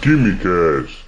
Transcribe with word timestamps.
Gimme 0.00 0.38
cash. 0.38 1.07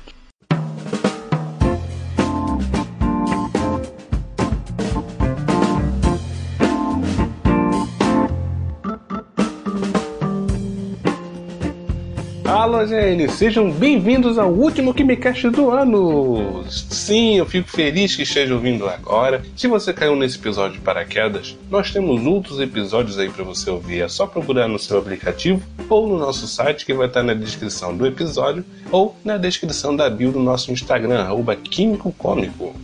Gente! 12.86 13.30
Sejam 13.32 13.70
bem-vindos 13.70 14.38
ao 14.38 14.50
último 14.50 14.94
KimiCast 14.94 15.50
do 15.50 15.70
ano! 15.70 16.64
Sim, 16.70 17.36
eu 17.36 17.46
fico 17.46 17.68
feliz 17.68 18.16
que 18.16 18.22
esteja 18.22 18.54
ouvindo 18.54 18.88
agora. 18.88 19.42
Se 19.56 19.66
você 19.66 19.92
caiu 19.92 20.16
nesse 20.16 20.38
episódio 20.38 20.78
de 20.78 20.84
paraquedas, 20.84 21.56
nós 21.70 21.90
temos 21.90 22.24
outros 22.26 22.60
episódios 22.60 23.18
aí 23.18 23.28
para 23.28 23.44
você 23.44 23.70
ouvir. 23.70 24.02
É 24.02 24.08
só 24.08 24.26
procurar 24.26 24.68
no 24.68 24.78
seu 24.78 24.98
aplicativo 24.98 25.62
ou 25.88 26.08
no 26.08 26.18
nosso 26.18 26.46
site 26.46 26.86
que 26.86 26.94
vai 26.94 27.06
estar 27.06 27.22
na 27.22 27.34
descrição 27.34 27.96
do 27.96 28.06
episódio 28.06 28.64
ou 28.90 29.16
na 29.24 29.36
descrição 29.36 29.94
da 29.94 30.08
bio 30.08 30.32
do 30.32 30.40
nosso 30.40 30.72
Instagram, 30.72 31.20
arroba 31.20 31.56
Químico 31.56 32.12
Cômico. 32.16 32.74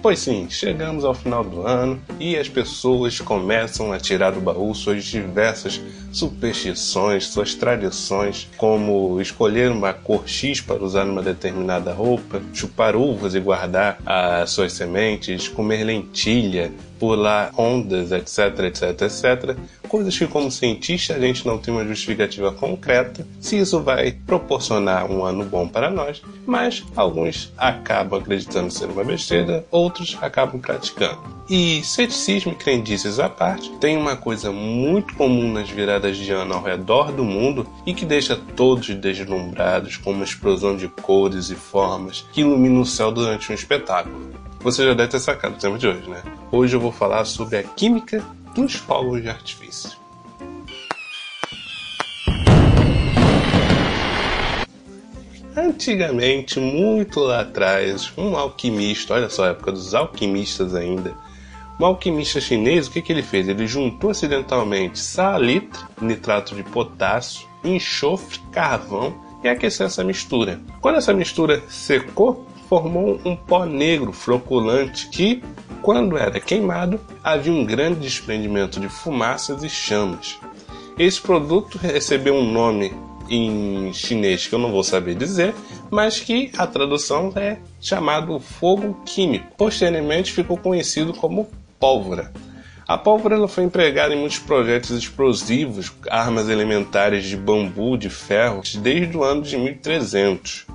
Pois 0.00 0.20
sim, 0.20 0.48
chegamos 0.48 1.04
ao 1.04 1.12
final 1.12 1.42
do 1.42 1.66
ano 1.66 2.00
e 2.20 2.36
as 2.36 2.48
pessoas 2.48 3.20
começam 3.20 3.92
a 3.92 3.98
tirar 3.98 4.30
do 4.30 4.40
baú 4.40 4.72
suas 4.72 5.04
diversas 5.04 5.80
superstições, 6.12 7.26
suas 7.26 7.54
tradições, 7.54 8.48
como 8.56 9.20
escolher 9.20 9.70
uma 9.70 9.92
cor 9.92 10.28
X 10.28 10.60
para 10.60 10.82
usar 10.82 11.04
numa 11.04 11.22
determinada 11.22 11.92
roupa, 11.92 12.40
chupar 12.54 12.96
uvas 12.96 13.34
e 13.34 13.40
guardar 13.40 13.98
as 14.06 14.50
suas 14.50 14.72
sementes, 14.72 15.48
comer 15.48 15.84
lentilha, 15.84 16.72
pular 16.98 17.52
ondas, 17.56 18.10
etc, 18.10 18.64
etc, 18.64 19.02
etc. 19.02 19.56
Coisas 19.88 20.18
que, 20.18 20.26
como 20.26 20.50
cientista, 20.50 21.14
a 21.14 21.20
gente 21.20 21.46
não 21.46 21.58
tem 21.58 21.72
uma 21.72 21.86
justificativa 21.86 22.52
concreta 22.52 23.26
se 23.40 23.58
isso 23.58 23.80
vai 23.80 24.12
proporcionar 24.12 25.10
um 25.10 25.24
ano 25.24 25.44
bom 25.44 25.66
para 25.66 25.90
nós, 25.90 26.20
mas 26.46 26.84
alguns 26.96 27.52
acabam 27.56 28.20
acreditando 28.20 28.70
ser 28.70 28.86
uma 28.86 29.04
besteira, 29.04 29.64
outros 29.88 30.16
acabam 30.20 30.60
praticando. 30.60 31.18
E 31.48 31.82
ceticismo 31.82 32.52
e 32.52 32.54
crendices 32.54 33.18
à 33.18 33.28
parte, 33.28 33.70
tem 33.78 33.96
uma 33.96 34.14
coisa 34.14 34.52
muito 34.52 35.14
comum 35.14 35.50
nas 35.50 35.68
viradas 35.68 36.16
de 36.16 36.30
ano 36.30 36.54
ao 36.54 36.62
redor 36.62 37.10
do 37.10 37.24
mundo 37.24 37.66
e 37.86 37.94
que 37.94 38.04
deixa 38.04 38.36
todos 38.36 38.94
deslumbrados 38.94 39.96
com 39.96 40.12
uma 40.12 40.24
explosão 40.24 40.76
de 40.76 40.88
cores 40.88 41.48
e 41.48 41.54
formas 41.54 42.26
que 42.32 42.42
ilumina 42.42 42.80
o 42.80 42.86
céu 42.86 43.10
durante 43.10 43.50
um 43.50 43.54
espetáculo. 43.54 44.30
Você 44.60 44.84
já 44.84 44.92
deve 44.92 45.08
ter 45.08 45.20
sacado 45.20 45.54
o 45.54 45.58
tema 45.58 45.78
de 45.78 45.88
hoje, 45.88 46.08
né? 46.10 46.22
Hoje 46.52 46.76
eu 46.76 46.80
vou 46.80 46.92
falar 46.92 47.24
sobre 47.24 47.56
a 47.56 47.62
química 47.62 48.22
dos 48.54 48.74
fogos 48.74 49.22
de 49.22 49.28
artifício. 49.28 49.97
Antigamente, 55.58 56.60
muito 56.60 57.18
lá 57.18 57.40
atrás, 57.40 58.12
um 58.16 58.36
alquimista, 58.36 59.14
olha 59.14 59.28
só 59.28 59.44
a 59.44 59.48
época 59.48 59.72
dos 59.72 59.92
alquimistas 59.92 60.72
ainda, 60.72 61.12
um 61.80 61.84
alquimista 61.84 62.40
chinês, 62.40 62.86
o 62.86 62.92
que, 62.92 63.02
que 63.02 63.12
ele 63.12 63.24
fez? 63.24 63.48
Ele 63.48 63.66
juntou 63.66 64.10
acidentalmente 64.10 65.00
salitre, 65.00 65.82
nitrato 66.00 66.54
de 66.54 66.62
potássio, 66.62 67.48
enxofre, 67.64 68.38
carvão 68.52 69.12
e 69.42 69.48
aqueceu 69.48 69.86
essa 69.86 70.04
mistura. 70.04 70.60
Quando 70.80 70.98
essa 70.98 71.12
mistura 71.12 71.60
secou, 71.68 72.46
formou 72.68 73.20
um 73.24 73.34
pó 73.34 73.64
negro 73.64 74.12
floculante 74.12 75.08
que, 75.08 75.42
quando 75.82 76.16
era 76.16 76.38
queimado, 76.38 77.00
havia 77.24 77.52
um 77.52 77.64
grande 77.64 77.98
desprendimento 77.98 78.78
de 78.78 78.88
fumaças 78.88 79.64
e 79.64 79.68
chamas. 79.68 80.38
Esse 80.96 81.20
produto 81.20 81.78
recebeu 81.78 82.34
um 82.36 82.48
nome 82.48 82.94
em 83.28 83.92
chinês 83.92 84.46
que 84.46 84.54
eu 84.54 84.58
não 84.58 84.70
vou 84.70 84.82
saber 84.82 85.14
dizer, 85.14 85.54
mas 85.90 86.20
que 86.20 86.50
a 86.56 86.66
tradução 86.66 87.32
é 87.36 87.58
chamado 87.80 88.38
fogo 88.40 89.00
químico. 89.04 89.46
Posteriormente 89.56 90.32
ficou 90.32 90.56
conhecido 90.56 91.12
como 91.12 91.48
pólvora. 91.78 92.32
A 92.86 92.96
pólvora 92.96 93.46
foi 93.46 93.64
empregada 93.64 94.14
em 94.14 94.18
muitos 94.18 94.38
projetos 94.38 94.90
explosivos, 94.90 95.92
armas 96.08 96.48
elementares 96.48 97.24
de 97.24 97.36
bambu, 97.36 97.98
de 97.98 98.08
ferro, 98.08 98.62
desde 98.80 99.14
o 99.14 99.22
ano 99.22 99.42
de 99.42 99.58
1300. 99.58 100.66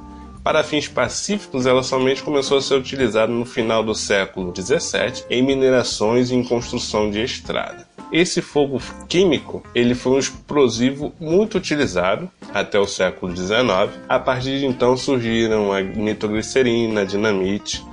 Para 0.43 0.63
fins 0.63 0.87
pacíficos, 0.87 1.65
ela 1.65 1.81
somente 1.81 2.21
começou 2.21 2.57
a 2.57 2.61
ser 2.61 2.75
utilizada 2.75 3.31
no 3.31 3.45
final 3.45 3.81
do 3.81 3.95
século 3.95 4.53
XVII 4.55 5.23
em 5.29 5.41
minerações 5.41 6.29
e 6.29 6.35
em 6.35 6.43
construção 6.43 7.09
de 7.09 7.23
estrada. 7.23 7.92
Esse 8.13 8.43
fogo 8.43 8.79
químico 9.09 9.63
ele 9.73 9.95
foi 9.95 10.13
um 10.13 10.19
explosivo 10.19 11.11
muito 11.19 11.57
utilizado 11.57 12.29
até 12.53 12.79
o 12.79 12.85
século 12.85 13.35
XIX. 13.35 13.91
A 14.07 14.19
partir 14.19 14.59
de 14.59 14.67
então 14.67 14.95
surgiram 14.95 15.73
a 15.73 15.81
nitroglicerina, 15.81 17.01
a 17.01 17.05
dinamite, 17.05 17.83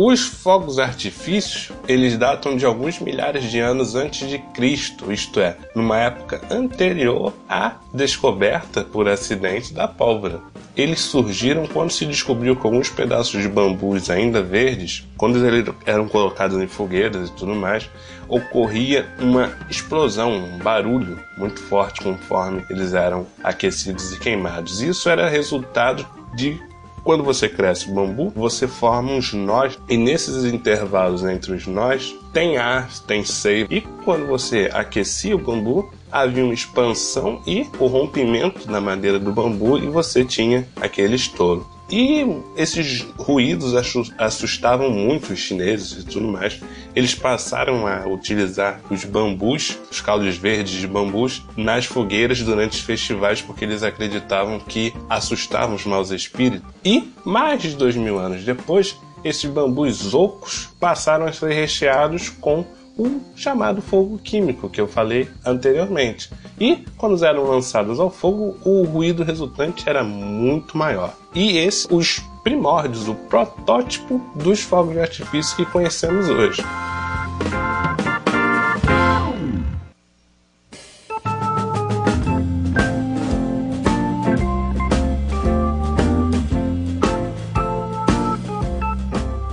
Os 0.00 0.20
fogos 0.20 0.78
artifícios, 0.78 1.72
eles 1.88 2.16
datam 2.16 2.56
de 2.56 2.64
alguns 2.64 3.00
milhares 3.00 3.50
de 3.50 3.58
anos 3.58 3.96
antes 3.96 4.28
de 4.28 4.38
Cristo, 4.38 5.12
isto 5.12 5.40
é, 5.40 5.56
numa 5.74 5.98
época 5.98 6.40
anterior 6.48 7.34
à 7.48 7.78
descoberta 7.92 8.84
por 8.84 9.08
acidente 9.08 9.74
da 9.74 9.88
pólvora. 9.88 10.40
Eles 10.78 11.00
surgiram 11.00 11.66
quando 11.66 11.90
se 11.90 12.06
descobriu 12.06 12.54
que 12.54 12.64
alguns 12.64 12.88
pedaços 12.88 13.42
de 13.42 13.48
bambus 13.48 14.08
ainda 14.08 14.40
verdes, 14.40 15.04
quando 15.16 15.44
eles 15.44 15.74
eram 15.84 16.08
colocados 16.08 16.62
em 16.62 16.68
fogueiras 16.68 17.28
e 17.28 17.32
tudo 17.32 17.52
mais, 17.52 17.90
ocorria 18.28 19.08
uma 19.18 19.50
explosão, 19.68 20.32
um 20.32 20.58
barulho 20.58 21.18
muito 21.36 21.60
forte 21.60 22.00
conforme 22.00 22.64
eles 22.70 22.94
eram 22.94 23.26
aquecidos 23.42 24.12
e 24.12 24.20
queimados. 24.20 24.80
Isso 24.80 25.10
era 25.10 25.28
resultado 25.28 26.06
de 26.36 26.56
quando 27.02 27.24
você 27.24 27.48
cresce 27.48 27.90
o 27.90 27.94
bambu, 27.94 28.30
você 28.36 28.68
forma 28.68 29.12
uns 29.12 29.32
nós, 29.32 29.78
e 29.88 29.96
nesses 29.96 30.44
intervalos 30.44 31.24
entre 31.24 31.54
os 31.54 31.66
nós, 31.66 32.14
tem 32.32 32.56
ar, 32.58 32.88
tem 33.06 33.24
seiva. 33.24 33.72
E 33.72 33.80
quando 34.04 34.26
você 34.26 34.70
aquecia 34.72 35.34
o 35.34 35.38
bambu, 35.38 35.90
havia 36.10 36.44
uma 36.44 36.54
expansão 36.54 37.40
e 37.46 37.66
o 37.78 37.86
rompimento 37.86 38.70
na 38.70 38.80
madeira 38.80 39.18
do 39.18 39.32
bambu, 39.32 39.78
e 39.78 39.86
você 39.86 40.24
tinha 40.24 40.68
aquele 40.76 41.16
estouro. 41.16 41.66
E 41.90 42.22
esses 42.54 43.00
ruídos 43.16 43.74
assustavam 44.18 44.90
muito 44.90 45.32
os 45.32 45.38
chineses 45.38 46.02
e 46.02 46.06
tudo 46.06 46.28
mais. 46.28 46.60
Eles 46.94 47.14
passaram 47.14 47.86
a 47.86 48.06
utilizar 48.06 48.82
os 48.90 49.04
bambus, 49.04 49.78
os 49.90 49.98
caldos 49.98 50.36
verdes 50.36 50.74
de 50.74 50.86
bambus, 50.86 51.42
nas 51.56 51.86
fogueiras 51.86 52.42
durante 52.42 52.76
os 52.76 52.84
festivais 52.84 53.40
porque 53.40 53.64
eles 53.64 53.82
acreditavam 53.82 54.60
que 54.60 54.92
assustavam 55.08 55.76
os 55.76 55.86
maus 55.86 56.10
espíritos. 56.10 56.68
E 56.84 57.10
mais 57.24 57.62
de 57.62 57.74
dois 57.74 57.96
mil 57.96 58.18
anos 58.18 58.44
depois, 58.44 58.94
esses 59.24 59.50
bambus 59.50 60.12
ocos 60.12 60.68
passaram 60.78 61.24
a 61.24 61.32
ser 61.32 61.52
recheados 61.52 62.28
com 62.28 62.66
o 62.98 63.20
chamado 63.36 63.80
fogo 63.80 64.18
químico 64.18 64.68
que 64.68 64.80
eu 64.80 64.88
falei 64.88 65.28
anteriormente. 65.46 66.30
E 66.60 66.84
quando 66.96 67.24
eram 67.24 67.44
lançados 67.44 68.00
ao 68.00 68.10
fogo, 68.10 68.58
o 68.64 68.82
ruído 68.82 69.22
resultante 69.22 69.88
era 69.88 70.02
muito 70.02 70.76
maior. 70.76 71.14
E 71.32 71.56
esse, 71.56 71.86
os 71.90 72.20
primórdios, 72.42 73.06
o 73.06 73.14
protótipo 73.14 74.20
dos 74.34 74.60
fogos 74.60 74.94
de 74.94 75.00
artifício 75.00 75.56
que 75.56 75.64
conhecemos 75.66 76.28
hoje. 76.28 76.62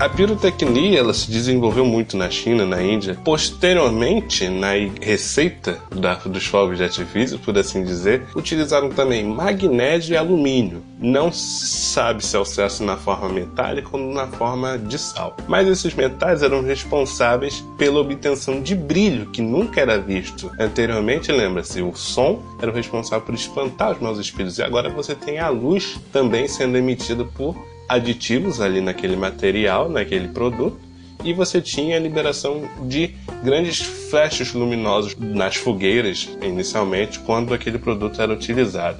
A 0.05 0.09
pirotecnia 0.09 0.99
ela 0.99 1.15
se 1.15 1.31
desenvolveu 1.31 1.83
muito 1.83 2.15
na 2.15 2.29
China, 2.29 2.63
na 2.63 2.79
Índia. 2.79 3.17
Posteriormente, 3.25 4.47
na 4.47 4.73
receita 5.01 5.79
da, 5.89 6.13
dos 6.13 6.45
fogos 6.45 6.77
de 6.77 6.83
artifício, 6.83 7.39
por 7.39 7.57
assim 7.57 7.83
dizer, 7.83 8.21
utilizaram 8.35 8.89
também 8.89 9.23
magnésio 9.25 10.13
e 10.13 10.17
alumínio. 10.17 10.83
Não 10.99 11.31
sabe 11.31 12.23
se 12.23 12.35
é 12.35 12.39
o 12.39 12.45
certo 12.45 12.83
na 12.83 12.95
forma 12.95 13.29
metálica 13.29 13.89
ou 13.93 14.13
na 14.13 14.27
forma 14.27 14.77
de 14.77 14.99
sal. 14.99 15.35
Mas 15.47 15.67
esses 15.67 15.95
metais 15.95 16.43
eram 16.43 16.61
responsáveis 16.61 17.65
pela 17.75 17.99
obtenção 17.99 18.61
de 18.61 18.75
brilho 18.75 19.31
que 19.31 19.41
nunca 19.41 19.81
era 19.81 19.97
visto. 19.97 20.51
Anteriormente, 20.59 21.31
lembra-se, 21.31 21.81
o 21.81 21.95
som 21.95 22.43
era 22.61 22.69
o 22.69 22.75
responsável 22.75 23.25
por 23.25 23.33
espantar 23.33 23.93
os 23.93 23.99
maus 23.99 24.19
espíritos. 24.19 24.59
E 24.59 24.63
agora 24.63 24.87
você 24.87 25.15
tem 25.15 25.39
a 25.39 25.49
luz 25.49 25.99
também 26.13 26.47
sendo 26.47 26.77
emitida 26.77 27.25
por 27.25 27.55
aditivos 27.87 28.59
ali 28.61 28.81
naquele 28.81 29.15
material, 29.15 29.89
naquele 29.89 30.27
produto, 30.29 30.79
e 31.23 31.33
você 31.33 31.59
tinha 31.59 31.97
a 31.97 31.99
liberação 31.99 32.69
de 32.87 33.15
grandes 33.43 33.81
flashes 33.81 34.53
luminosos 34.53 35.15
nas 35.17 35.55
fogueiras, 35.55 36.29
inicialmente, 36.41 37.19
quando 37.19 37.53
aquele 37.53 37.79
produto 37.79 38.21
era 38.21 38.33
utilizado. 38.33 38.99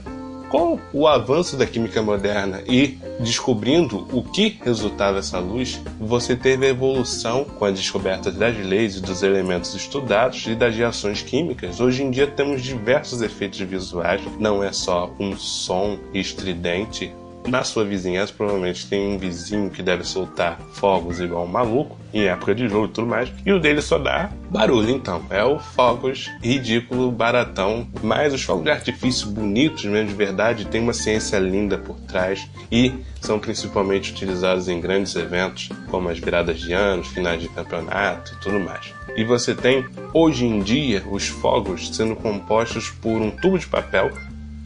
Com 0.50 0.80
o 0.94 1.08
avanço 1.08 1.58
da 1.58 1.66
química 1.66 2.02
moderna 2.02 2.64
e 2.68 2.98
descobrindo 3.20 4.08
o 4.14 4.24
que 4.24 4.58
resultava 4.64 5.20
essa 5.20 5.40
luz, 5.40 5.82
você 6.00 6.36
teve 6.36 6.66
a 6.66 6.70
evolução 6.70 7.44
com 7.44 7.66
a 7.66 7.72
descoberta 7.72 8.32
das 8.32 8.56
leis 8.58 8.96
e 8.96 9.02
dos 9.02 9.22
elementos 9.22 9.74
estudados 9.74 10.46
e 10.48 10.56
das 10.56 10.76
reações 10.76 11.22
químicas. 11.22 11.80
Hoje 11.80 12.04
em 12.04 12.12
dia 12.12 12.28
temos 12.28 12.62
diversos 12.62 13.22
efeitos 13.22 13.60
visuais, 13.60 14.22
não 14.40 14.64
é 14.64 14.72
só 14.72 15.12
um 15.20 15.36
som 15.36 15.98
estridente 16.14 17.12
na 17.48 17.64
sua 17.64 17.84
vizinhança, 17.84 18.34
provavelmente 18.36 18.88
tem 18.88 19.16
um 19.16 19.18
vizinho 19.18 19.70
que 19.70 19.84
deve 19.84 20.04
soltar 20.04 20.60
fogos 20.74 21.20
igual 21.20 21.46
um 21.46 21.48
maluco, 21.48 21.98
em 22.14 22.26
época 22.26 22.56
de 22.56 22.68
jogo 22.68 22.86
e 22.86 22.90
tudo 22.90 23.08
mais, 23.08 23.32
e 23.46 23.52
o 23.52 23.60
dele 23.60 23.82
só 23.82 23.98
dá 23.98 24.30
barulho, 24.50 24.90
então. 24.90 25.22
É 25.30 25.44
o 25.44 25.60
fogos 25.60 26.32
ridículo, 26.42 27.12
baratão, 27.12 27.88
mas 28.02 28.34
os 28.34 28.42
fogos 28.42 28.64
de 28.64 28.72
artifício 28.72 29.28
bonitos 29.28 29.86
mesmo 29.86 30.10
de 30.10 30.16
verdade 30.16 30.66
tem 30.66 30.82
uma 30.82 30.94
ciência 30.94 31.38
linda 31.38 31.78
por 31.78 32.00
trás 32.02 32.50
e 32.72 32.94
são 33.20 33.40
principalmente 33.40 34.12
utilizados 34.12 34.70
em 34.70 34.80
grandes 34.80 35.16
eventos, 35.16 35.70
como 35.90 36.10
as 36.10 36.20
viradas 36.20 36.60
de 36.60 36.74
anos, 36.74 37.08
finais 37.08 37.42
de 37.42 37.50
campeonato 37.50 38.34
e 38.34 38.40
tudo 38.40 38.60
mais. 38.60 38.94
E 39.16 39.24
você 39.24 39.54
tem, 39.54 39.86
hoje 40.14 40.46
em 40.46 40.60
dia, 40.60 41.04
os 41.10 41.28
fogos 41.28 41.96
sendo 41.96 42.16
compostos 42.16 42.90
por 42.90 43.22
um 43.22 43.32
tubo 43.32 43.58
de 43.58 43.68
papel, 43.68 44.12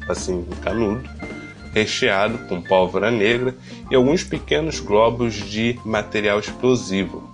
assim, 0.07 0.45
canudo, 0.61 1.07
recheado 1.79 2.37
com 2.47 2.61
pólvora 2.61 3.09
negra 3.09 3.55
e 3.89 3.95
alguns 3.95 4.23
pequenos 4.23 4.79
globos 4.79 5.33
de 5.33 5.79
material 5.85 6.39
explosivo. 6.39 7.29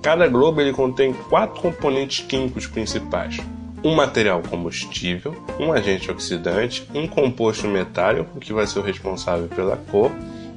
Cada 0.00 0.26
globo 0.28 0.60
ele 0.60 0.72
contém 0.72 1.12
quatro 1.28 1.60
componentes 1.60 2.24
químicos 2.26 2.66
principais: 2.66 3.38
um 3.82 3.94
material 3.94 4.42
combustível, 4.42 5.34
um 5.58 5.72
agente 5.72 6.10
oxidante, 6.10 6.88
um 6.94 7.06
composto 7.06 7.68
metálico 7.68 8.40
que 8.40 8.52
vai 8.52 8.66
ser 8.66 8.78
o 8.78 8.82
responsável 8.82 9.48
pela 9.48 9.76
cor 9.76 10.10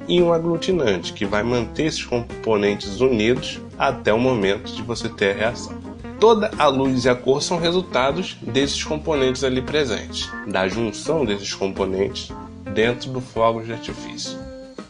e 0.06 0.22
um 0.22 0.32
aglutinante 0.32 1.12
que 1.12 1.26
vai 1.26 1.42
manter 1.42 1.86
esses 1.86 2.04
componentes 2.04 3.00
unidos 3.00 3.60
até 3.78 4.12
o 4.12 4.18
momento 4.18 4.72
de 4.72 4.82
você 4.82 5.08
ter 5.08 5.32
a 5.32 5.34
reação. 5.34 5.78
Toda 6.18 6.50
a 6.58 6.66
luz 6.66 7.04
e 7.04 7.08
a 7.08 7.14
cor 7.14 7.40
são 7.40 7.60
resultados 7.60 8.36
desses 8.42 8.82
componentes 8.82 9.44
ali 9.44 9.62
presentes, 9.62 10.28
da 10.48 10.66
junção 10.66 11.24
desses 11.24 11.54
componentes 11.54 12.32
dentro 12.78 13.10
do 13.10 13.20
fogo 13.20 13.60
de 13.60 13.72
artifício. 13.72 14.38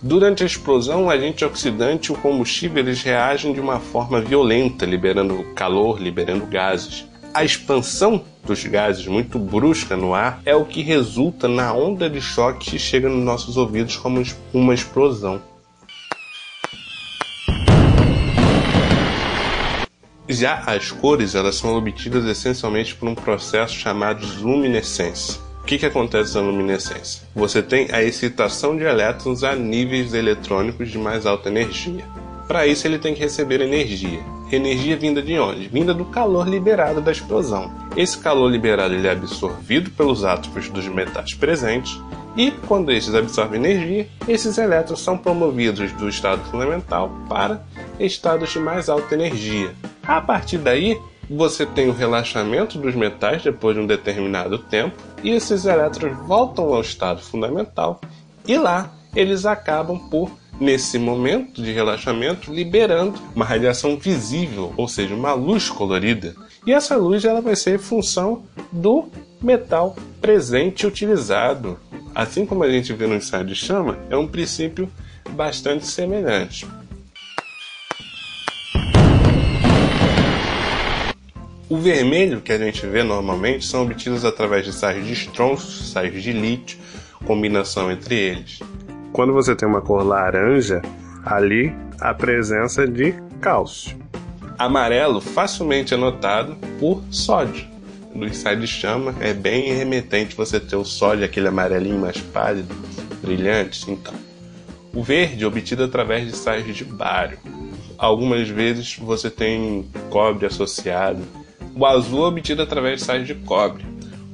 Durante 0.03 0.43
a 0.43 0.47
explosão, 0.47 1.07
o 1.07 1.11
agente 1.11 1.43
oxidante 1.43 2.11
e 2.11 2.15
o 2.15 2.19
combustível 2.19 2.81
eles 2.81 3.03
reagem 3.03 3.55
de 3.55 3.61
uma 3.61 3.81
forma 3.81 4.21
violenta, 4.21 4.85
liberando 4.85 5.43
calor, 5.55 5.99
liberando 5.99 6.45
gases. 6.45 7.07
A 7.33 7.43
expansão 7.45 8.23
dos 8.45 8.63
gases 8.65 9.07
muito 9.07 9.39
brusca 9.39 9.97
no 9.97 10.13
ar 10.13 10.43
é 10.45 10.55
o 10.55 10.67
que 10.67 10.83
resulta 10.83 11.49
na 11.49 11.73
onda 11.73 12.11
de 12.11 12.21
choque 12.21 12.73
que 12.73 12.79
chega 12.79 13.09
nos 13.09 13.25
nossos 13.25 13.57
ouvidos 13.57 13.97
como 13.97 14.23
uma 14.53 14.75
explosão. 14.75 15.41
Já 20.29 20.63
as 20.67 20.93
cores 20.93 21.35
elas 21.35 21.57
são 21.57 21.75
obtidas 21.75 22.27
essencialmente 22.27 22.95
por 22.95 23.09
um 23.09 23.15
processo 23.15 23.73
chamado 23.73 24.27
luminescência 24.43 25.48
que, 25.69 25.77
que 25.77 25.85
acontece 25.85 26.35
na 26.35 26.41
luminescência? 26.41 27.29
Você 27.35 27.61
tem 27.61 27.89
a 27.93 28.03
excitação 28.03 28.75
de 28.75 28.85
elétrons 28.85 29.45
a 29.45 29.55
níveis 29.55 30.15
eletrônicos 30.15 30.91
de 30.91 30.97
mais 30.97 31.27
alta 31.27 31.51
energia. 31.51 32.07
Para 32.47 32.67
isso, 32.67 32.87
ele 32.87 32.99
tem 32.99 33.13
que 33.13 33.21
receber 33.21 33.61
energia. 33.61 34.19
Energia 34.51 34.97
vinda 34.97 35.21
de 35.21 35.39
onde? 35.39 35.69
Vinda 35.69 35.93
do 35.93 36.07
calor 36.07 36.49
liberado 36.49 37.03
da 37.03 37.13
explosão. 37.13 37.71
Esse 37.95 38.17
calor 38.17 38.51
liberado 38.51 38.95
ele 38.95 39.07
é 39.07 39.11
absorvido 39.11 39.91
pelos 39.91 40.25
átomos 40.25 40.71
dos 40.71 40.89
metais 40.89 41.35
presentes 41.35 42.01
e, 42.35 42.51
quando 42.67 42.91
esses 42.91 43.15
absorvem 43.15 43.63
energia, 43.63 44.09
esses 44.27 44.57
elétrons 44.57 45.03
são 45.03 45.19
promovidos 45.19 45.93
do 45.93 46.09
estado 46.09 46.43
fundamental 46.51 47.13
para 47.29 47.63
estados 48.01 48.51
de 48.51 48.59
mais 48.59 48.89
alta 48.89 49.15
energia. 49.15 49.75
A 50.03 50.19
partir 50.19 50.57
daí, 50.57 50.99
você 51.29 51.67
tem 51.67 51.89
o 51.89 51.93
relaxamento 51.93 52.79
dos 52.79 52.95
metais 52.95 53.43
depois 53.43 53.77
de 53.77 53.83
um 53.83 53.87
determinado 53.87 54.59
tempo 54.59 54.97
e 55.23 55.31
esses 55.31 55.65
elétrons 55.65 56.17
voltam 56.27 56.73
ao 56.73 56.81
estado 56.81 57.21
fundamental 57.21 58.01
e 58.47 58.57
lá 58.57 58.93
eles 59.15 59.45
acabam 59.45 59.99
por 60.11 60.31
nesse 60.61 60.99
momento 60.99 61.63
de 61.63 61.73
relaxamento 61.73 62.53
liberando 62.53 63.19
uma 63.35 63.45
radiação 63.45 63.97
visível, 63.97 64.73
ou 64.77 64.89
seja, 64.89 65.15
uma 65.15 65.33
luz 65.33 65.71
colorida. 65.71 66.35
E 66.67 66.73
essa 66.73 66.97
luz 66.97 67.25
ela 67.25 67.41
vai 67.41 67.55
ser 67.55 67.79
função 67.79 68.43
do 68.73 69.09
metal 69.41 69.97
presente 70.21 70.87
utilizado. 70.87 71.79
Assim 72.15 72.45
como 72.45 72.65
a 72.65 72.71
gente 72.71 72.93
vê 72.93 73.07
no 73.07 73.15
ensaio 73.15 73.45
de 73.45 73.55
chama, 73.55 73.99
é 74.11 74.17
um 74.17 74.27
princípio 74.27 74.91
bastante 75.31 75.87
semelhante. 75.87 76.67
O 81.71 81.77
vermelho 81.77 82.41
que 82.41 82.51
a 82.51 82.57
gente 82.57 82.87
vê 82.87 83.03
normalmente 83.03 83.67
são 83.67 83.83
obtidos 83.83 84.25
através 84.25 84.65
de 84.65 84.73
sais 84.73 85.05
de 85.05 85.13
estronço, 85.13 85.85
sais 85.85 86.23
de 86.23 86.33
lítio, 86.33 86.79
combinação 87.27 87.93
entre 87.93 88.15
eles. 88.15 88.61
Quando 89.13 89.35
você 89.35 89.55
tem 89.55 89.69
uma 89.69 89.83
cor 89.83 90.03
laranja, 90.03 90.81
ali 91.27 91.71
a 92.01 92.15
presença 92.15 92.87
de 92.87 93.13
cálcio. 93.39 93.99
Amarelo 94.59 95.21
facilmente 95.21 95.93
é 95.93 95.97
notado 95.99 96.57
por 96.81 97.03
sódio. 97.11 97.67
No 98.15 98.27
ensaio 98.27 98.61
de 98.61 98.67
chama 98.67 99.15
é 99.21 99.35
bem 99.35 99.75
remetente 99.75 100.35
você 100.35 100.59
ter 100.59 100.77
o 100.77 100.87
sódio, 100.87 101.27
aquele 101.27 101.49
amarelinho 101.49 102.01
mais 102.01 102.19
pálido, 102.19 102.75
brilhante. 103.21 103.91
Então, 103.91 104.15
o 104.95 105.03
verde 105.03 105.45
é 105.45 105.47
obtido 105.47 105.85
através 105.85 106.25
de 106.25 106.35
sais 106.35 106.65
de 106.75 106.83
bário. 106.83 107.39
Algumas 107.99 108.49
vezes 108.49 108.97
você 108.97 109.29
tem 109.29 109.87
cobre 110.09 110.47
associado 110.47 111.21
o 111.79 111.87
azul 111.87 112.25
é 112.25 112.29
obtido 112.29 112.61
através 112.61 112.99
de 112.99 113.07
sais 113.07 113.25
de 113.25 113.37
cobre. 113.37 113.87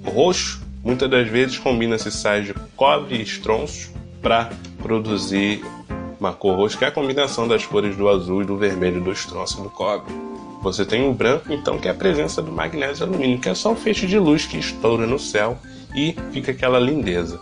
O 0.03 0.09
roxo, 0.09 0.63
muitas 0.83 1.11
das 1.11 1.29
vezes, 1.29 1.59
combina-se 1.59 2.11
sais 2.11 2.47
de 2.47 2.55
cobre 2.75 3.17
e 3.17 3.23
estronço 3.23 3.93
para 4.23 4.51
produzir 4.83 5.63
uma 6.19 6.33
cor 6.33 6.57
roxa, 6.57 6.79
que 6.79 6.85
é 6.87 6.89
a 6.89 6.93
combinação 6.93 7.47
das 7.47 7.67
cores 7.67 7.97
do 7.97 8.09
azul 8.09 8.41
e 8.41 8.47
do 8.47 8.57
vermelho 8.57 9.03
do 9.03 9.13
estronço 9.13 9.61
e 9.61 9.63
do 9.63 9.69
cobre. 9.69 10.11
Você 10.63 10.87
tem 10.87 11.07
o 11.07 11.13
branco, 11.13 11.53
então, 11.53 11.79
que 11.79 11.87
é 11.87 11.91
a 11.91 11.95
presença 11.95 12.41
do 12.41 12.51
magnésio 12.51 13.05
e 13.05 13.07
alumínio, 13.07 13.39
que 13.39 13.51
é 13.51 13.55
só 13.55 13.73
um 13.73 13.77
feixe 13.77 14.07
de 14.07 14.19
luz 14.19 14.47
que 14.47 14.57
estoura 14.57 15.07
no 15.07 15.19
céu 15.19 15.59
e 15.95 16.17
fica 16.33 16.51
aquela 16.51 16.81
lindeza. 16.81 17.39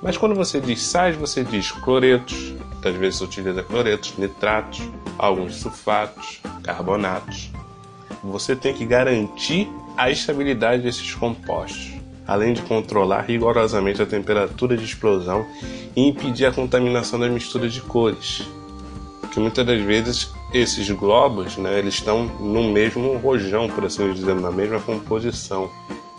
Mas 0.00 0.16
quando 0.16 0.36
você 0.36 0.60
diz 0.60 0.80
sais, 0.82 1.16
você 1.16 1.42
diz 1.42 1.72
cloretos, 1.72 2.54
muitas 2.72 2.94
vezes 2.94 3.16
se 3.16 3.24
utiliza 3.24 3.64
cloretos, 3.64 4.16
nitratos, 4.16 4.80
alguns 5.18 5.56
sulfatos, 5.56 6.40
carbonatos 6.62 7.50
você 8.22 8.54
tem 8.54 8.74
que 8.74 8.84
garantir 8.84 9.68
a 9.96 10.10
estabilidade 10.10 10.82
desses 10.82 11.14
compostos, 11.14 11.92
além 12.26 12.52
de 12.52 12.62
controlar 12.62 13.22
rigorosamente 13.22 14.00
a 14.00 14.06
temperatura 14.06 14.76
de 14.76 14.84
explosão 14.84 15.46
e 15.96 16.06
impedir 16.06 16.46
a 16.46 16.52
contaminação 16.52 17.18
das 17.18 17.30
misturas 17.30 17.72
de 17.72 17.80
cores. 17.80 18.42
Porque 19.20 19.40
muitas 19.40 19.64
das 19.64 19.80
vezes 19.80 20.32
esses 20.52 20.90
globos, 20.90 21.56
né, 21.56 21.78
eles 21.78 21.94
estão 21.94 22.24
no 22.24 22.64
mesmo 22.64 23.16
rojão, 23.18 23.68
por 23.68 23.84
assim 23.84 24.12
dizer, 24.12 24.34
na 24.34 24.50
mesma 24.50 24.80
composição. 24.80 25.70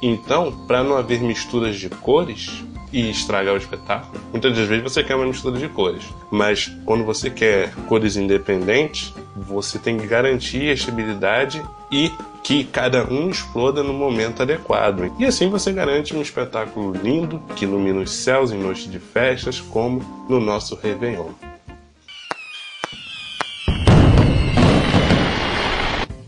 Então, 0.01 0.51
para 0.65 0.83
não 0.83 0.97
haver 0.97 1.21
misturas 1.21 1.77
de 1.77 1.89
cores, 1.89 2.63
e 2.91 3.09
estragar 3.09 3.53
o 3.53 3.57
espetáculo. 3.57 4.21
Muitas 4.31 4.55
das 4.55 4.67
vezes 4.67 4.83
você 4.83 5.03
quer 5.03 5.15
uma 5.15 5.25
mistura 5.25 5.57
de 5.57 5.67
cores, 5.69 6.03
mas 6.29 6.71
quando 6.85 7.03
você 7.03 7.29
quer 7.29 7.73
cores 7.87 8.15
independentes, 8.15 9.13
você 9.35 9.79
tem 9.79 9.97
que 9.97 10.07
garantir 10.07 10.69
a 10.69 10.73
estabilidade 10.73 11.61
e 11.91 12.11
que 12.43 12.63
cada 12.63 13.05
um 13.05 13.29
exploda 13.29 13.83
no 13.83 13.93
momento 13.93 14.41
adequado. 14.41 15.13
E 15.19 15.25
assim 15.25 15.49
você 15.49 15.71
garante 15.71 16.15
um 16.15 16.21
espetáculo 16.21 16.91
lindo 16.91 17.41
que 17.55 17.65
ilumina 17.65 18.01
os 18.01 18.11
céus 18.11 18.51
em 18.51 18.57
noites 18.57 18.89
de 18.89 18.99
festas, 18.99 19.59
como 19.59 20.25
no 20.27 20.39
nosso 20.39 20.75
Réveillon. 20.75 21.29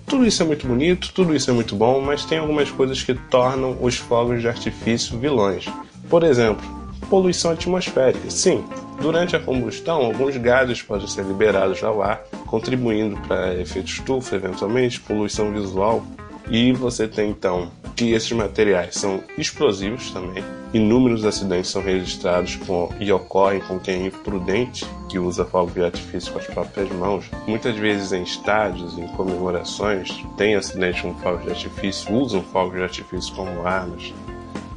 Tudo 0.06 0.28
isso 0.28 0.44
é 0.44 0.46
muito 0.46 0.68
bonito, 0.68 1.12
tudo 1.12 1.36
isso 1.36 1.50
é 1.50 1.54
muito 1.54 1.76
bom, 1.76 2.00
mas 2.00 2.24
tem 2.24 2.38
algumas 2.38 2.70
coisas 2.70 3.02
que 3.02 3.16
tornam 3.16 3.76
os 3.82 3.98
fogos 3.98 4.42
de 4.42 4.48
artifício 4.48 5.18
vilões. 5.18 5.66
Por 6.10 6.24
exemplo, 6.24 6.64
poluição 7.10 7.52
atmosférica. 7.52 8.30
Sim, 8.30 8.64
durante 9.02 9.36
a 9.36 9.40
combustão, 9.40 10.06
alguns 10.06 10.36
gases 10.38 10.82
podem 10.82 11.08
ser 11.08 11.24
liberados 11.26 11.84
ao 11.84 12.02
ar, 12.02 12.24
contribuindo 12.48 13.20
para 13.28 13.54
efeito 13.56 13.90
estufa, 13.90 14.36
eventualmente, 14.36 15.00
poluição 15.00 15.52
visual. 15.52 16.04
E 16.50 16.74
você 16.74 17.08
tem 17.08 17.30
então 17.30 17.72
que 17.96 18.12
esses 18.12 18.32
materiais 18.32 18.96
são 18.96 19.24
explosivos 19.38 20.12
também. 20.12 20.44
Inúmeros 20.74 21.24
acidentes 21.24 21.70
são 21.70 21.82
registrados 21.82 22.56
com, 22.56 22.90
e 23.00 23.12
ocorrem 23.12 23.62
com 23.62 23.80
quem 23.80 24.04
é 24.04 24.08
imprudente 24.08 24.86
que 25.08 25.20
usa 25.20 25.46
fogo 25.46 25.72
de 25.72 25.84
artifício 25.84 26.34
com 26.34 26.40
as 26.40 26.48
próprias 26.48 26.92
mãos. 26.92 27.26
Muitas 27.48 27.76
vezes 27.76 28.12
em 28.12 28.24
estádios, 28.24 28.98
em 28.98 29.08
comemorações, 29.10 30.10
tem 30.36 30.56
acidentes 30.56 31.02
com 31.02 31.14
fogo 31.16 31.44
de 31.44 31.52
artifício, 31.52 32.14
usam 32.14 32.42
fogo 32.42 32.76
de 32.76 32.82
artifício 32.82 33.34
como 33.36 33.66
armas 33.66 34.12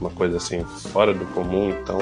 uma 0.00 0.10
coisa 0.10 0.36
assim 0.36 0.64
fora 0.92 1.12
do 1.12 1.24
comum, 1.26 1.70
então 1.70 1.98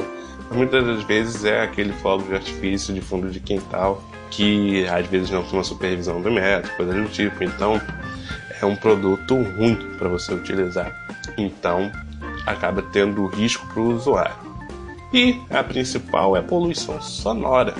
muitas 0.50 0.84
das 0.84 1.02
vezes 1.04 1.44
é 1.44 1.62
aquele 1.62 1.92
fogo 1.94 2.24
de 2.24 2.34
artifício 2.34 2.92
de 2.94 3.00
fundo 3.00 3.30
de 3.30 3.40
quintal 3.40 4.02
que 4.30 4.86
às 4.88 5.06
vezes 5.06 5.30
não 5.30 5.42
tem 5.42 5.52
uma 5.52 5.64
supervisão 5.64 6.20
do 6.20 6.30
médico, 6.30 6.76
coisa 6.76 6.92
do 6.92 7.08
tipo. 7.08 7.44
Então 7.44 7.80
é 8.60 8.66
um 8.66 8.76
produto 8.76 9.34
ruim 9.34 9.76
para 9.96 10.08
você 10.08 10.34
utilizar. 10.34 10.92
Então 11.38 11.90
acaba 12.46 12.82
tendo 12.82 13.26
risco 13.26 13.66
para 13.68 13.80
o 13.80 13.94
usuário. 13.94 14.36
E 15.12 15.40
a 15.50 15.62
principal 15.62 16.36
é 16.36 16.40
a 16.40 16.42
poluição 16.42 17.00
sonora. 17.00 17.74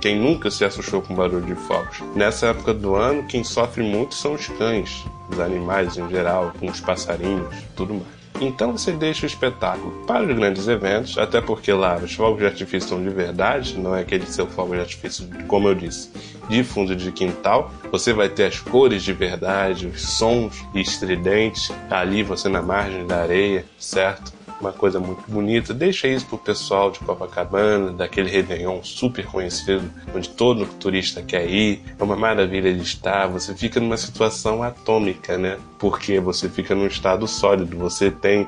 Quem 0.00 0.18
nunca 0.18 0.50
se 0.50 0.64
assustou 0.64 1.02
com 1.02 1.14
barulho 1.14 1.44
de 1.44 1.54
fogos? 1.54 2.00
Nessa 2.14 2.46
época 2.46 2.72
do 2.72 2.94
ano, 2.94 3.24
quem 3.24 3.42
sofre 3.42 3.82
muito 3.82 4.14
são 4.14 4.34
os 4.34 4.46
cães, 4.46 5.04
os 5.28 5.40
animais 5.40 5.98
em 5.98 6.08
geral, 6.08 6.52
com 6.58 6.66
os 6.66 6.80
passarinhos, 6.80 7.54
tudo 7.76 7.94
mais. 7.94 8.17
Então 8.40 8.72
você 8.72 8.92
deixa 8.92 9.24
o 9.24 9.26
espetáculo 9.26 10.04
para 10.06 10.24
os 10.24 10.36
grandes 10.36 10.68
eventos, 10.68 11.18
até 11.18 11.40
porque 11.40 11.72
lá 11.72 11.96
os 11.96 12.14
fogos 12.14 12.38
de 12.38 12.46
artifício 12.46 12.88
são 12.88 13.02
de 13.02 13.10
verdade, 13.10 13.76
não 13.76 13.94
é 13.94 14.02
aquele 14.02 14.26
seu 14.26 14.46
fogo 14.46 14.74
de 14.74 14.80
artifício, 14.80 15.28
como 15.48 15.68
eu 15.68 15.74
disse, 15.74 16.10
de 16.48 16.62
fundo 16.62 16.94
de 16.94 17.10
quintal. 17.10 17.72
Você 17.90 18.12
vai 18.12 18.28
ter 18.28 18.44
as 18.44 18.60
cores 18.60 19.02
de 19.02 19.12
verdade, 19.12 19.88
os 19.88 20.02
sons 20.02 20.64
estridentes, 20.74 21.72
ali 21.90 22.22
você 22.22 22.48
na 22.48 22.62
margem 22.62 23.06
da 23.06 23.22
areia, 23.22 23.64
certo? 23.78 24.37
Uma 24.60 24.72
coisa 24.72 24.98
muito 24.98 25.22
bonita. 25.28 25.72
Deixa 25.72 26.08
isso 26.08 26.26
pro 26.26 26.38
pessoal 26.38 26.90
de 26.90 26.98
Copacabana, 27.00 27.92
daquele 27.92 28.30
Réveillon 28.30 28.82
super 28.82 29.24
conhecido, 29.26 29.90
onde 30.14 30.28
todo 30.28 30.66
turista 30.66 31.22
quer 31.22 31.48
ir. 31.48 31.82
É 31.98 32.02
uma 32.02 32.16
maravilha 32.16 32.72
de 32.72 32.82
estar. 32.82 33.26
Você 33.28 33.54
fica 33.54 33.80
numa 33.80 33.96
situação 33.96 34.62
atômica, 34.62 35.38
né? 35.38 35.58
Porque 35.78 36.18
você 36.18 36.48
fica 36.48 36.74
num 36.74 36.86
estado 36.86 37.26
sólido, 37.26 37.76
você 37.76 38.10
tem 38.10 38.46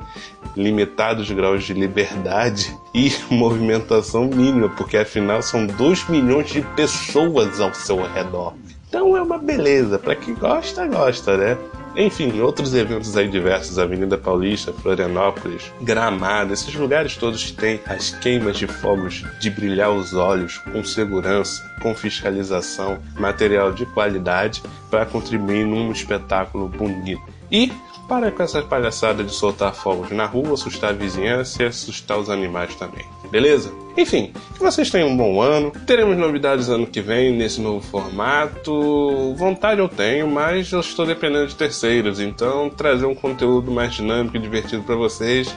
limitados 0.57 1.31
graus 1.31 1.65
de 1.65 1.73
liberdade 1.75 2.77
e 2.95 3.13
movimentação 3.31 4.25
mínima, 4.25 4.69
porque 4.71 4.97
afinal 4.97 5.43
são 5.43 5.67
2 5.67 6.09
milhões 6.09 6.51
de 6.51 6.63
pessoas 6.75 7.61
ao 7.61 7.73
seu 7.73 8.03
redor. 8.13 8.55
Então 8.89 9.17
é 9.17 9.23
uma 9.23 9.39
beleza, 9.39 10.01
para 10.01 10.17
quem 10.17 10.35
gosta, 10.35 10.85
gosta, 10.89 11.37
né? 11.37 11.57
Enfim, 11.97 12.41
outros 12.41 12.75
eventos 12.75 13.17
aí 13.17 13.29
diversos, 13.29 13.79
Avenida 13.79 14.17
Paulista, 14.17 14.73
Florianópolis, 14.73 15.73
Gramado, 15.83 16.53
esses 16.53 16.75
lugares 16.75 17.17
todos 17.17 17.45
que 17.45 17.53
tem 17.53 17.81
as 17.87 18.11
queimas 18.11 18.57
de 18.57 18.67
fogos 18.67 19.25
de 19.41 19.51
brilhar 19.51 19.91
os 19.91 20.15
olhos 20.15 20.59
com 20.59 20.85
segurança, 20.85 21.69
com 21.83 21.95
fiscalização, 21.95 22.99
material 23.19 23.73
de 23.73 23.87
qualidade 23.87 24.63
para 24.91 25.05
contribuir 25.05 25.67
num 25.67 25.91
espetáculo 25.91 26.69
bonito. 26.69 27.23
E 27.51 27.73
para 28.11 28.33
com 28.33 28.43
essa 28.43 28.61
palhaçada 28.61 29.23
de 29.23 29.33
soltar 29.33 29.73
fogos 29.73 30.11
na 30.11 30.27
rua, 30.27 30.55
assustar 30.55 30.91
a 30.91 30.93
vizinhança 30.93 31.63
e 31.63 31.67
assustar 31.67 32.19
os 32.19 32.29
animais 32.29 32.75
também. 32.75 33.07
Beleza? 33.31 33.73
Enfim, 33.97 34.33
que 34.53 34.59
vocês 34.59 34.91
tenham 34.91 35.11
um 35.11 35.17
bom 35.17 35.41
ano. 35.41 35.71
Teremos 35.87 36.19
novidades 36.19 36.69
ano 36.69 36.89
que 36.89 37.01
vem 37.01 37.33
nesse 37.33 37.61
novo 37.61 37.81
formato. 37.81 39.33
Vontade 39.37 39.81
eu 39.81 39.89
tenho, 39.89 40.27
mas 40.27 40.73
eu 40.73 40.81
estou 40.81 41.07
dependendo 41.07 41.47
de 41.47 41.55
terceiros, 41.55 42.19
então 42.19 42.69
trazer 42.69 43.07
um 43.07 43.15
conteúdo 43.15 43.71
mais 43.71 43.95
dinâmico 43.95 44.37
e 44.37 44.41
divertido 44.41 44.83
para 44.83 44.97
vocês 44.97 45.55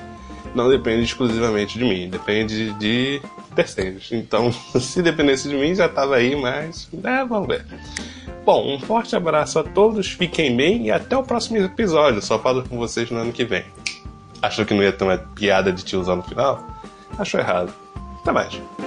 não 0.53 0.69
depende 0.69 1.03
exclusivamente 1.03 1.79
de 1.79 1.83
mim, 1.83 2.07
depende 2.07 2.71
de 2.73 3.19
terceiros. 3.55 4.11
Então, 4.11 4.51
se 4.79 5.01
dependesse 5.01 5.49
de 5.49 5.55
mim, 5.55 5.73
já 5.73 5.87
estava 5.87 6.17
aí, 6.17 6.35
mas 6.35 6.87
é, 7.03 7.25
vamos 7.25 7.47
ver. 7.47 7.65
Bom, 8.45 8.75
um 8.75 8.79
forte 8.79 9.15
abraço 9.15 9.57
a 9.57 9.63
todos, 9.63 10.11
fiquem 10.11 10.55
bem 10.55 10.87
e 10.87 10.91
até 10.91 11.15
o 11.15 11.23
próximo 11.23 11.57
episódio. 11.57 12.21
Só 12.21 12.37
falo 12.37 12.67
com 12.67 12.77
vocês 12.77 13.09
no 13.09 13.19
ano 13.19 13.31
que 13.31 13.45
vem. 13.45 13.63
Achou 14.41 14.65
que 14.65 14.73
não 14.73 14.83
ia 14.83 14.91
ter 14.91 15.05
uma 15.05 15.17
piada 15.17 15.71
de 15.71 15.83
tiozão 15.85 16.17
no 16.17 16.23
final? 16.23 16.61
Achou 17.17 17.39
errado. 17.39 17.73
Até 18.21 18.31
mais. 18.33 18.82